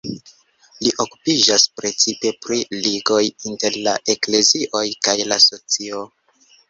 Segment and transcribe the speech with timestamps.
[0.85, 6.03] Li okupiĝas precipe pri ligoj inter la eklezioj kaj la socio.